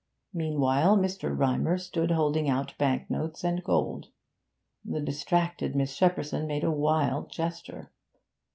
Meanwhile 0.33 0.97
Mr. 0.97 1.37
Rymer 1.37 1.77
stood 1.77 2.09
holding 2.09 2.49
out 2.49 2.73
banknotes 2.79 3.43
and 3.43 3.63
gold. 3.63 4.07
The 4.83 4.99
distracted 4.99 5.75
Miss 5.75 5.95
Shepperson 5.95 6.47
made 6.47 6.63
a 6.63 6.71
wild 6.71 7.29
gesture. 7.29 7.91